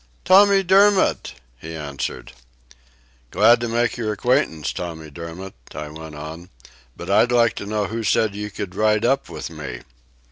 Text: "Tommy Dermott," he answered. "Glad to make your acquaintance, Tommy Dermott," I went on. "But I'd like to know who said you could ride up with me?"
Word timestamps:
"Tommy 0.25 0.63
Dermott," 0.63 1.35
he 1.59 1.75
answered. 1.75 2.31
"Glad 3.29 3.59
to 3.61 3.67
make 3.69 3.97
your 3.97 4.11
acquaintance, 4.11 4.73
Tommy 4.73 5.11
Dermott," 5.11 5.53
I 5.75 5.89
went 5.89 6.15
on. 6.15 6.49
"But 6.97 7.11
I'd 7.11 7.31
like 7.31 7.53
to 7.57 7.67
know 7.67 7.85
who 7.85 8.01
said 8.03 8.33
you 8.33 8.49
could 8.49 8.73
ride 8.73 9.05
up 9.05 9.29
with 9.29 9.51
me?" 9.51 9.81